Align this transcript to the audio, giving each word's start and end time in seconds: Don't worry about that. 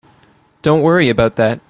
Don't 0.63 0.81
worry 0.81 1.09
about 1.09 1.35
that. 1.35 1.59